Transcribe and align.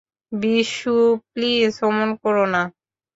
Bishu, 0.31 0.95
please 1.31 1.73
অমন 1.87 2.09
কোরো 2.21 2.45
না। 2.53 2.61